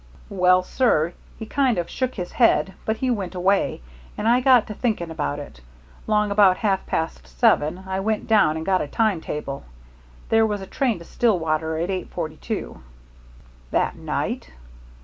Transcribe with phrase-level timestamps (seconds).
[0.31, 3.83] Well, sir, he kind of shook his head, but he went away,
[4.17, 5.61] and I got to thinking about it.
[6.07, 9.63] Long about half past seven I went down and got a time table.
[10.29, 12.79] There was a train to Stillwater at eight forty two."
[13.69, 14.49] "That night?"